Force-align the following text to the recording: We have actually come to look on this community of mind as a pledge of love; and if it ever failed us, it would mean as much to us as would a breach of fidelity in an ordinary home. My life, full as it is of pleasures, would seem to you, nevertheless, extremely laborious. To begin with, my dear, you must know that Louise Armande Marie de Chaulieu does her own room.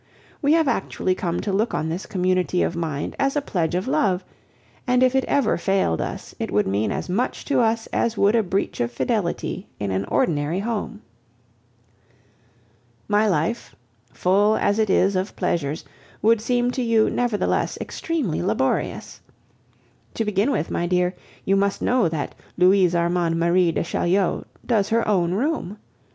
We 0.41 0.53
have 0.53 0.67
actually 0.67 1.13
come 1.13 1.41
to 1.41 1.53
look 1.53 1.75
on 1.75 1.87
this 1.89 2.07
community 2.07 2.63
of 2.63 2.75
mind 2.75 3.15
as 3.19 3.35
a 3.35 3.39
pledge 3.41 3.75
of 3.75 3.87
love; 3.87 4.25
and 4.87 5.03
if 5.03 5.13
it 5.13 5.23
ever 5.25 5.57
failed 5.59 6.01
us, 6.01 6.33
it 6.39 6.49
would 6.49 6.65
mean 6.65 6.91
as 6.91 7.07
much 7.07 7.45
to 7.45 7.59
us 7.59 7.85
as 7.93 8.17
would 8.17 8.35
a 8.35 8.41
breach 8.41 8.79
of 8.81 8.91
fidelity 8.91 9.67
in 9.79 9.91
an 9.91 10.05
ordinary 10.05 10.57
home. 10.57 11.03
My 13.07 13.27
life, 13.27 13.75
full 14.11 14.57
as 14.57 14.79
it 14.79 14.89
is 14.89 15.15
of 15.15 15.35
pleasures, 15.35 15.85
would 16.23 16.41
seem 16.41 16.71
to 16.71 16.81
you, 16.81 17.07
nevertheless, 17.07 17.77
extremely 17.79 18.41
laborious. 18.41 19.21
To 20.15 20.25
begin 20.25 20.49
with, 20.49 20.71
my 20.71 20.87
dear, 20.87 21.13
you 21.45 21.55
must 21.55 21.79
know 21.79 22.09
that 22.09 22.33
Louise 22.57 22.95
Armande 22.95 23.37
Marie 23.37 23.71
de 23.71 23.83
Chaulieu 23.83 24.45
does 24.65 24.89
her 24.89 25.07
own 25.07 25.35
room. 25.35 25.77